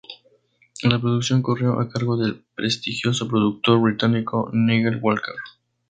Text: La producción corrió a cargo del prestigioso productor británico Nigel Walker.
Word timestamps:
La 0.81 0.99
producción 0.99 1.43
corrió 1.43 1.79
a 1.79 1.87
cargo 1.87 2.17
del 2.17 2.43
prestigioso 2.55 3.27
productor 3.27 3.79
británico 3.79 4.49
Nigel 4.51 4.97
Walker. 4.99 5.35